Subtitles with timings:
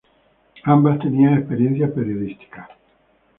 [0.63, 2.67] Ambas tenían experiencia periodística.